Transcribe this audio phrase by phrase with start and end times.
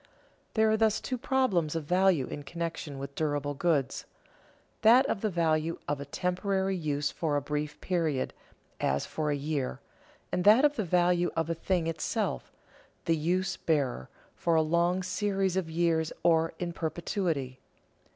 [0.55, 4.05] There are thus two problems of value in connection with durable goods:
[4.81, 8.33] that of the value of a temporary use for a brief period,
[8.79, 9.79] as for a year;
[10.31, 12.51] and that of the value of a thing itself,
[13.05, 17.59] the use bearer, for a long series of years or in perpetuity.